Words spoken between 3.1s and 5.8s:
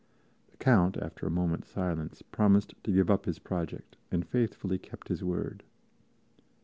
up his project, and faithfully kept his word.